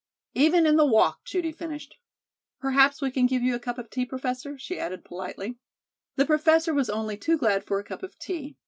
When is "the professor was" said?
6.15-6.89